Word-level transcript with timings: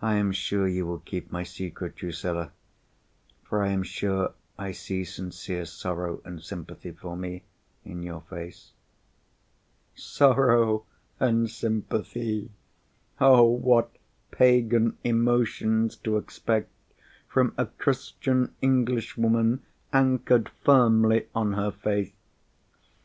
I 0.00 0.14
am 0.18 0.30
sure 0.30 0.68
you 0.68 0.86
will 0.86 1.00
keep 1.00 1.32
my 1.32 1.42
secret, 1.42 1.96
Drusilla—for 1.96 3.60
I 3.60 3.70
am 3.72 3.82
sure 3.82 4.34
I 4.56 4.70
see 4.70 5.02
sincere 5.02 5.64
sorrow 5.64 6.22
and 6.24 6.40
sympathy 6.40 6.92
for 6.92 7.16
me 7.16 7.42
in 7.84 8.04
your 8.04 8.20
face." 8.20 8.70
Sorrow 9.96 10.86
and 11.18 11.50
sympathy! 11.50 12.52
Oh, 13.20 13.42
what 13.50 13.90
Pagan 14.30 14.96
emotions 15.02 15.96
to 15.96 16.18
expect 16.18 16.70
from 17.26 17.52
a 17.58 17.66
Christian 17.66 18.54
Englishwoman 18.62 19.64
anchored 19.92 20.50
firmly 20.50 21.26
on 21.34 21.54
her 21.54 21.72
faith! 21.72 22.14